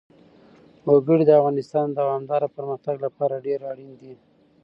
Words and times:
وګړي 0.93 1.23
د 1.25 1.31
افغانستان 1.39 1.87
د 1.91 1.93
دوامداره 2.01 2.47
پرمختګ 2.55 2.95
لپاره 3.05 3.43
ډېر 3.47 3.59
اړین 3.71 3.91
دي. 4.01 4.13